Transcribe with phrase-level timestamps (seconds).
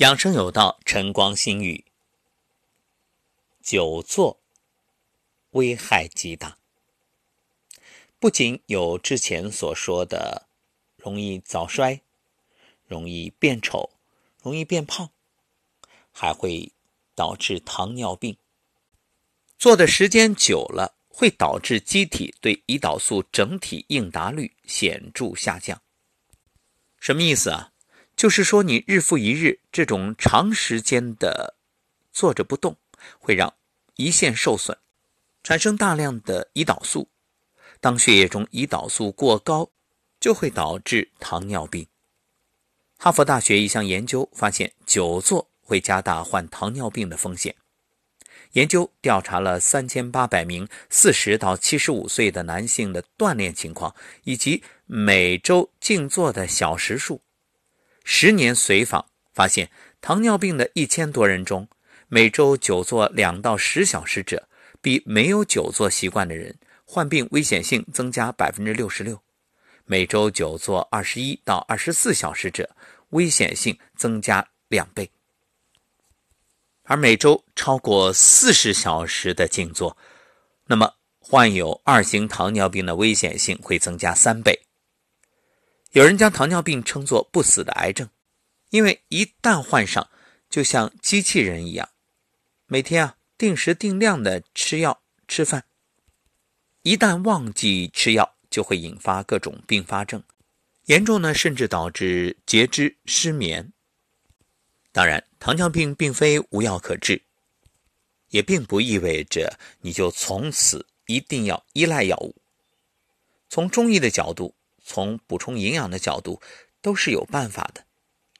[0.00, 1.84] 养生有道，晨光心语。
[3.62, 4.40] 久坐
[5.50, 6.56] 危害极大，
[8.18, 10.46] 不仅有之前所说的
[10.96, 12.00] 容易早衰、
[12.86, 13.90] 容易变丑、
[14.42, 15.10] 容易变胖，
[16.10, 16.72] 还会
[17.14, 18.38] 导致糖尿病。
[19.58, 25.82] 坐的时间久了，会导致机体对胰岛素整体应答率显著下降。
[26.98, 27.69] 什么意思啊？
[28.20, 31.56] 就是说，你日复一日这种长时间的
[32.12, 32.76] 坐着不动，
[33.18, 33.54] 会让
[33.96, 34.76] 胰腺受损，
[35.42, 37.08] 产生大量的胰岛素。
[37.80, 39.70] 当血液中胰岛素过高，
[40.20, 41.86] 就会导致糖尿病。
[42.98, 47.56] 哈佛大学一项研究发现，久坐会加大患糖尿病的风险。
[48.52, 53.94] 研究调查了三千八百名四十到七十五岁的男性的锻炼情况
[54.24, 57.22] 以及每周静坐的小时数。
[58.04, 61.68] 十年随访发现，糖尿病的一千多人中，
[62.08, 64.48] 每周久坐两到十小时者，
[64.80, 69.16] 比没有久坐习惯的人患病危险性增加百分之六十六；
[69.84, 72.68] 每周久坐二十一到二十四小时者，
[73.10, 75.10] 危险性增加两倍。
[76.84, 79.96] 而每周超过四十小时的静坐，
[80.66, 84.58] 那么患有二型糖尿病的危险性会增加三倍。
[85.92, 88.08] 有人将糖尿病称作不死的癌症，
[88.68, 90.08] 因为一旦患上，
[90.48, 91.88] 就像机器人一样，
[92.66, 95.64] 每天啊定时定量的吃药吃饭，
[96.82, 100.22] 一旦忘记吃药，就会引发各种并发症，
[100.84, 103.72] 严重呢甚至导致截肢、失眠。
[104.92, 107.20] 当然，糖尿病并非无药可治，
[108.28, 112.36] 也并不意味着你就从此一定要依赖药物。
[113.48, 114.54] 从中医的角度。
[114.90, 116.42] 从补充营养的角度，
[116.82, 117.86] 都是有办法的。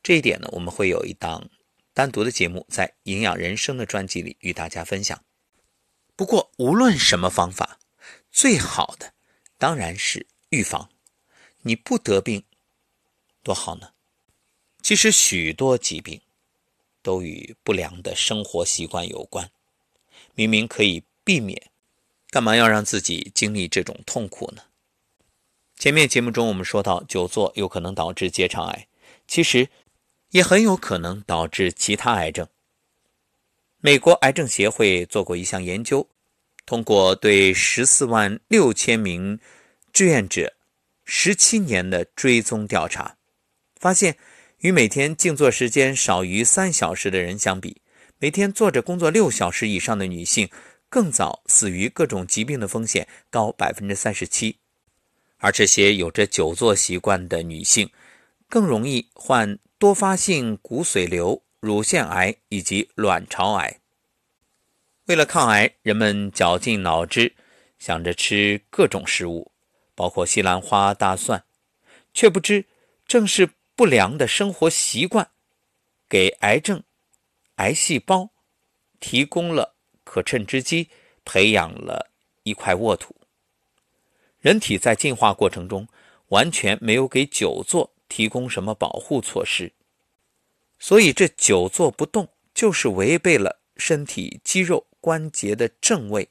[0.00, 1.50] 这一点呢，我们会有一档
[1.92, 5.20] 单独的节目，在《营养人生》的专辑里与大家分享。
[6.14, 7.80] 不过，无论什么方法，
[8.30, 9.12] 最好的
[9.58, 10.88] 当然是预防。
[11.62, 12.44] 你不得病，
[13.42, 13.90] 多好呢。
[14.82, 16.20] 其实，许多疾病
[17.02, 19.50] 都与不良的生活习惯有关。
[20.36, 21.72] 明明可以避免，
[22.30, 24.62] 干嘛要让自己经历这种痛苦呢？
[25.78, 28.86] 前面节目中我们说到，久坐有可能导致结肠癌，
[29.28, 29.68] 其实
[30.30, 32.48] 也很有可能导致其他癌症。
[33.80, 36.08] 美国癌症协会做过一项研究，
[36.64, 39.38] 通过对十四万六千名
[39.92, 40.54] 志愿者
[41.04, 43.14] 十七年的追踪调查，
[43.78, 44.16] 发现
[44.60, 47.82] 与每天静坐时间少于三小时的人相比，
[48.18, 50.48] 每天坐着工作六小时以上的女性，
[50.88, 54.56] 更早死于各种疾病的风险高百分之三十七。
[55.46, 57.88] 而这些有着久坐习惯的女性，
[58.48, 63.78] 更容易患多发性骨髓瘤、乳腺癌以及卵巢癌。
[65.04, 67.36] 为了抗癌，人们绞尽脑汁
[67.78, 69.52] 想着吃各种食物，
[69.94, 71.44] 包括西兰花、大蒜，
[72.12, 72.66] 却不知
[73.06, 75.30] 正是不良的生活习惯，
[76.08, 76.82] 给癌症、
[77.58, 78.30] 癌细胞
[78.98, 80.90] 提供了可乘之机，
[81.24, 82.10] 培养了
[82.42, 83.14] 一块沃土。
[84.46, 85.88] 人体在进化过程中
[86.28, 89.72] 完全没有给久坐提供什么保护措施，
[90.78, 96.28] 所以这久坐不动就是违背了身体肌肉关节的正位。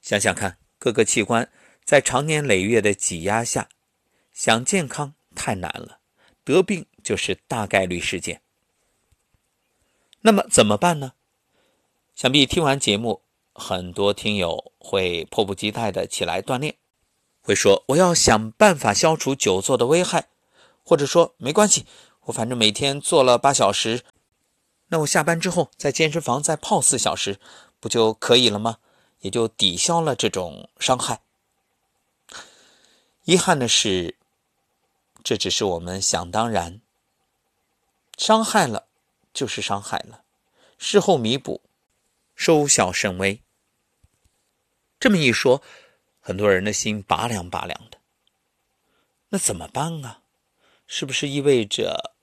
[0.00, 1.46] 想想看，各个器官
[1.84, 3.68] 在长年累月的挤压下，
[4.32, 5.98] 想健康太难了，
[6.42, 8.40] 得病就是大概率事件。
[10.22, 11.12] 那么怎么办呢？
[12.14, 13.20] 想必听完节目，
[13.52, 16.76] 很多听友会迫不及待的起来锻炼。
[17.50, 20.28] 会说我要想办法消除久坐的危害，
[20.84, 21.84] 或者说没关系，
[22.26, 24.04] 我反正每天坐了八小时，
[24.86, 27.40] 那我下班之后在健身房再泡四小时，
[27.80, 28.78] 不就可以了吗？
[29.22, 31.22] 也就抵消了这种伤害。
[33.24, 34.16] 遗憾的是，
[35.24, 36.80] 这只是我们想当然，
[38.16, 38.86] 伤害了
[39.34, 40.22] 就是伤害了，
[40.78, 41.62] 事后弥补
[42.36, 43.42] 收效甚微。
[45.00, 45.60] 这么一说。
[46.30, 47.98] 很多人的心拔凉拔凉的，
[49.30, 50.22] 那怎么办啊？
[50.86, 52.14] 是不是意味着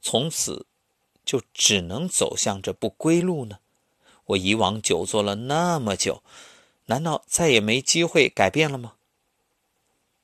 [0.00, 0.64] 从此
[1.26, 3.58] 就只能走向这不归路呢？
[4.24, 6.22] 我以往久坐了那么久，
[6.86, 8.94] 难道再也没机会改变了吗？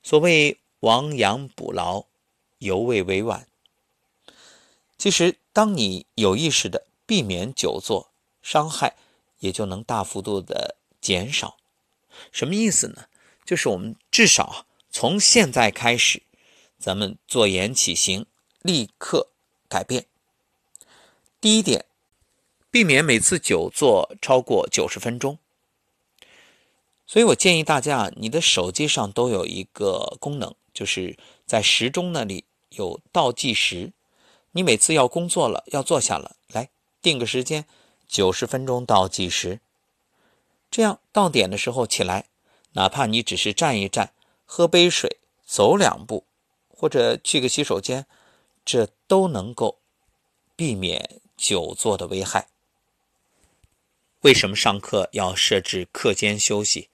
[0.02, 2.06] 所谓亡羊补牢，
[2.60, 3.46] 犹未为晚。
[4.96, 8.10] 其实，当你有意识的避免久坐，
[8.40, 8.96] 伤害
[9.40, 11.58] 也就能大幅度的减少。
[12.32, 13.04] 什么意思呢？
[13.46, 16.22] 就是我们至少从现在开始，
[16.78, 18.26] 咱们坐言起行，
[18.60, 19.28] 立刻
[19.69, 20.06] 改变。
[21.40, 21.84] 第一点，
[22.70, 25.38] 避免每次久坐超过九十分钟。
[27.06, 31.16] 所以我建议大家，你的手机上都有一个功能，就是
[31.46, 33.93] 在时钟那里有倒计时。
[34.50, 36.70] 你每次要工作了，要坐下了，来
[37.00, 37.64] 定个时间，
[38.08, 39.60] 九十分钟倒计时。
[40.69, 42.26] 这样到点的时候起来，
[42.76, 44.12] 哪怕你只是站一站、
[44.44, 46.25] 喝杯水、走两步，
[46.69, 48.06] 或者去个洗手间，
[48.67, 49.78] 这都能够
[50.55, 52.49] 避免久坐的危害。
[54.20, 56.90] 为什么上课要设置课间休息？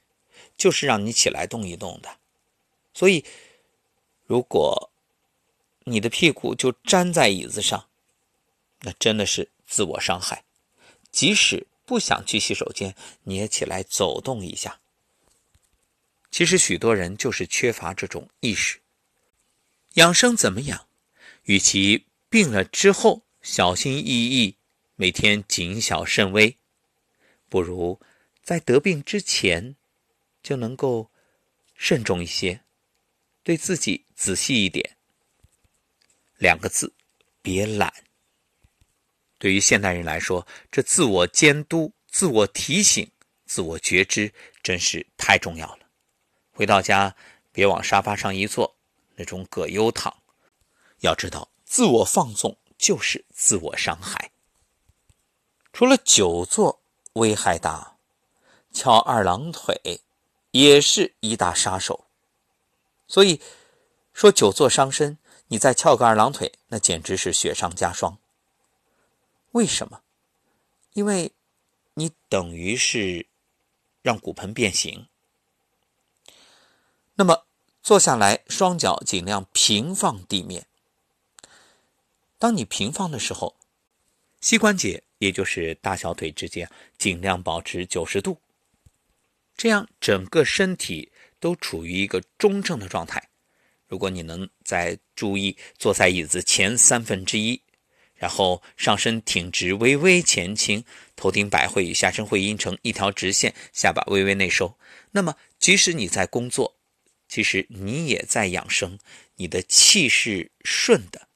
[0.57, 2.19] 就是让你起来动一动的，
[2.95, 3.25] 所以，
[4.27, 4.91] 如果
[5.85, 7.89] 你的屁股就粘在椅子上，
[8.83, 10.45] 那真的是自我伤害。
[11.11, 12.95] 即使不想去洗手间，
[13.25, 14.79] 你也起来走动一下。
[16.33, 18.81] 其实许多人就是缺乏这种意识。
[19.95, 20.89] 养生怎么养？
[21.45, 24.57] 与其病了之后小心翼翼，
[24.97, 26.59] 每天谨小慎微，
[27.49, 28.01] 不如
[28.43, 29.77] 在得病之前。
[30.43, 31.09] 就能够
[31.77, 32.65] 慎重一些，
[33.45, 34.97] 对自己仔细一点。
[36.37, 36.93] 两个字，
[37.41, 37.95] 别懒。
[39.39, 43.09] 对于现代人来说，这自我监督、自我提醒、
[43.47, 45.82] 自我觉知，真是太重要了。
[46.53, 47.15] 回到家，
[47.51, 48.77] 别往沙发上一坐，
[49.17, 50.15] 那种葛优躺。
[51.01, 54.31] 要知道，自我放纵就是自我伤害。
[55.73, 56.81] 除了久坐
[57.15, 57.97] 危害大，
[58.73, 60.01] 翘二郎腿。
[60.53, 62.05] 也是一大杀手，
[63.09, 63.41] 所以
[64.13, 65.17] 说久坐伤身，
[65.47, 68.19] 你再翘个二郎腿，那简直是雪上加霜。
[69.53, 70.03] 为什么？
[70.93, 71.33] 因为
[71.95, 73.27] 你等于是
[74.03, 75.09] 让骨盆变形。
[77.15, 77.47] 那么
[77.83, 80.67] 坐下来，双脚尽量平放地面。
[82.39, 83.57] 当你平放的时候，
[84.41, 88.39] 膝关节也就是大小腿之间尽量保持九十度。
[89.57, 93.29] 这样整个身体都处于一个中正的状态。
[93.87, 97.61] 如果你能再注意坐在椅子前三分之一，
[98.15, 104.79] 然后上身挺直，微微前倾，头顶百会与下身会阴成一条直线，下巴微微内收，
[105.11, 106.77] 那么即使你在工作，
[107.33, 108.99] 其实你也在养生，
[109.37, 111.29] 你的气是顺的。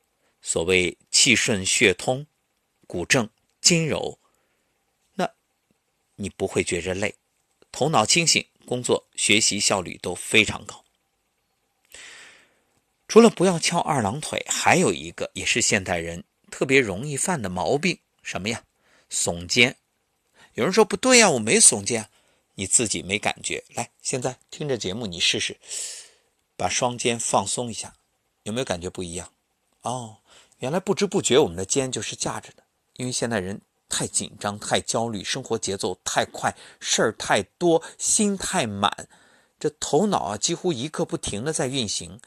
[0.43, 2.27] 所谓气顺血通，
[2.87, 3.31] 骨正
[3.63, 4.19] 筋柔，
[5.15, 5.33] 那
[6.17, 7.15] 你不会觉着累。
[7.73, 10.85] 头脑清醒，工作学习效率都非常高。
[13.09, 18.63] 除了不要翘二郎腿，还有一个也是现代人特别容易犯的毛病，什么呀？
[19.11, 19.79] 耸肩。
[20.53, 22.11] 有人说不对呀，我没耸肩，
[22.57, 23.65] 你自己没感觉。
[23.75, 25.57] 来，现在听着节目，你试试，
[26.57, 27.95] 把双肩放松一下，
[28.43, 29.33] 有没有感觉不一样？
[29.83, 30.17] 哦，
[30.59, 32.65] 原来不知不觉我们的肩就是架着的，
[32.97, 33.63] 因为现代人。
[33.89, 39.09] 太紧张，太焦虑，生活节奏太快，事儿太多，心太满，
[39.61, 42.21] 这头脑啊几乎一刻不停的在运行。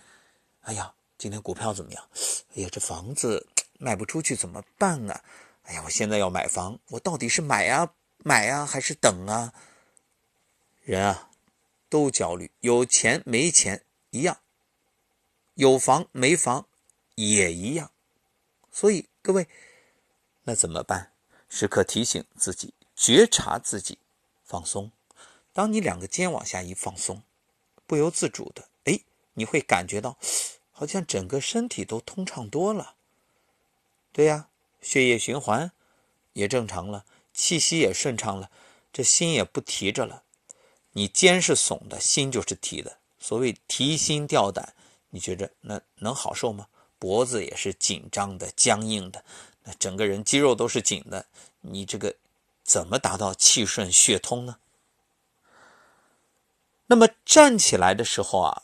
[0.61, 2.09] 哎呀，今天股票怎么样？
[2.55, 3.45] 哎呀，这房子
[3.77, 5.21] 卖不出去怎么办啊？
[5.63, 9.53] 哎呀，我现在要买房，我到底是买啊买啊还是等啊？
[10.89, 11.29] 人啊
[11.87, 14.39] 都焦虑，有钱没钱一样，
[15.53, 16.65] 有房没房
[17.13, 17.91] 也一样。
[18.71, 19.47] 所以各位，
[20.45, 21.11] 那怎么办？
[21.47, 23.99] 时刻提醒自己，觉察自己，
[24.43, 24.91] 放松。
[25.53, 27.21] 当你两个肩往下一放松，
[27.85, 29.01] 不由自主的，哎，
[29.33, 30.17] 你会感觉到，
[30.71, 32.95] 好像整个身体都通畅多了。
[34.11, 34.49] 对呀，
[34.81, 35.71] 血液循环
[36.33, 38.49] 也正常了，气息也顺畅了，
[38.91, 40.23] 这心也不提着了。
[40.93, 42.97] 你肩是耸的，心就是提的。
[43.19, 44.73] 所谓提心吊胆，
[45.09, 46.67] 你觉着那能好受吗？
[46.97, 49.23] 脖子也是紧张的、僵硬的。
[49.63, 51.25] 那整个人肌肉都是紧的，
[51.61, 52.15] 你这个
[52.63, 54.57] 怎么达到气顺血通呢？
[56.87, 58.63] 那么站起来的时候啊，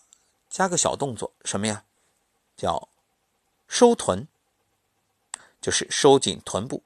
[0.50, 1.84] 加个小动作，什么呀？
[2.58, 2.90] 叫
[3.68, 4.28] 收臀，
[5.62, 6.82] 就是收紧臀部，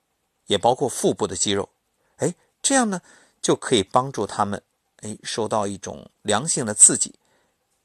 [0.47, 1.69] 也包括腹部的肌肉。
[2.17, 3.01] 哎，这样呢
[3.41, 4.61] 就可以帮助他们
[5.01, 7.15] 哎受到一种良性的刺激，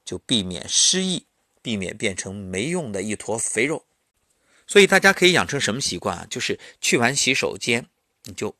[0.04, 1.26] 就避免失忆，
[1.62, 3.84] 避免变成没用的一坨肥肉。
[4.66, 6.26] 所以大家可以养成什么习惯啊？
[6.30, 7.86] 就是去完洗手间，
[8.24, 8.54] 你就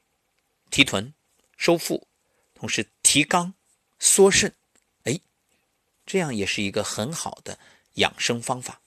[0.70, 1.12] 提臀、
[1.56, 2.06] 收腹，
[2.54, 3.52] 同时提肛、
[3.98, 4.54] 缩肾，
[5.04, 5.18] 哎，
[6.04, 7.58] 这样也是一个很好的
[7.94, 8.80] 养生方法。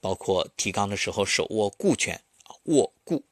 [0.00, 2.20] 包括提肛的时候手握固拳
[2.64, 3.24] 握固。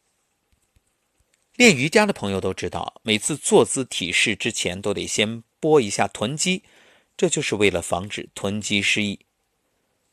[1.61, 6.63] 练瑜伽的朋友都知道，每次坐姿体式之前都得先拨一下臀肌，
[7.19, 9.21] 这就是为了防止臀肌失忆。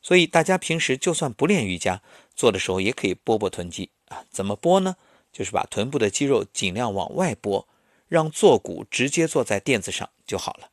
[0.02, 2.02] 所以大家平时就算不练瑜伽，
[2.36, 4.26] 做的时候也可以拨拨臀肌啊。
[4.30, 4.98] 怎么拨呢？
[5.32, 7.66] 就是把臀部的肌肉尽量往外拨，
[8.10, 10.70] 让坐骨直接坐在垫子上就好了。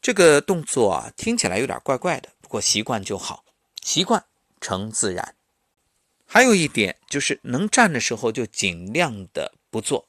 [0.00, 3.44] 这个动作啊，听起来有点怪怪的，不过习惯就好，
[3.82, 4.24] 习惯
[4.60, 5.34] 成自然。
[6.26, 10.06] 还有一点就是能站的时候就尽量的不坐，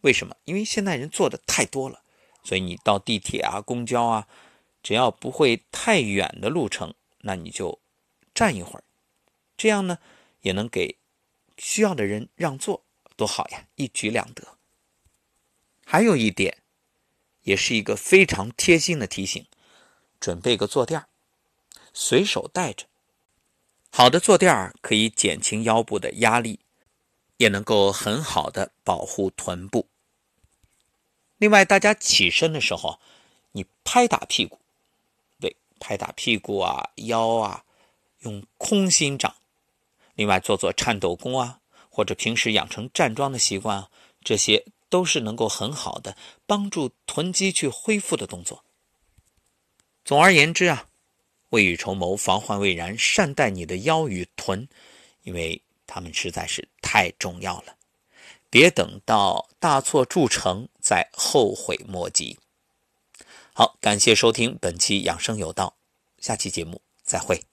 [0.00, 0.36] 为什么？
[0.44, 2.02] 因为现在人坐的太多了，
[2.44, 4.28] 所以你到地铁啊、公交啊，
[4.82, 7.80] 只要不会太远的路程，那你就
[8.34, 8.84] 站一会儿，
[9.56, 9.98] 这样呢
[10.42, 10.96] 也能给
[11.58, 12.84] 需要的人让座，
[13.16, 14.56] 多好呀，一举两得。
[15.84, 16.58] 还有一点，
[17.42, 19.44] 也是一个非常贴心的提醒，
[20.20, 21.04] 准备个坐垫
[21.92, 22.86] 随手带着。
[23.96, 26.60] 好的坐垫儿可以减轻腰部的压力，
[27.38, 29.88] 也能够很好的保护臀部。
[31.38, 33.00] 另外，大家起身的时候，
[33.52, 34.60] 你拍打屁股，
[35.40, 37.64] 对，拍打屁股啊、腰啊，
[38.18, 39.34] 用空心掌。
[40.14, 43.90] 另外，做做颤抖功啊，或者平时养成站桩的习惯啊，
[44.22, 48.62] 这些都是能够很好的帮助臀肌去恢复的动作。
[50.04, 50.85] 总而言之啊。
[51.50, 54.68] 未雨绸缪，防患未然，善待你的腰与臀，
[55.22, 57.76] 因为他们实在是太重要了。
[58.50, 62.38] 别等到大错铸成再后悔莫及。
[63.52, 65.76] 好，感谢收听本期养生有道，
[66.18, 67.44] 下期节目再会。